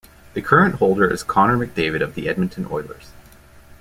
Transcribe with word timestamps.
The 0.33 0.41
current 0.41 0.73
holder 0.79 1.07
is 1.07 1.21
Connor 1.21 1.55
McDavid 1.55 2.01
of 2.01 2.15
the 2.15 2.27
Edmonton 2.27 2.65
Oilers. 2.71 3.11